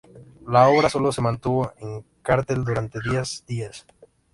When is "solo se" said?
0.89-1.21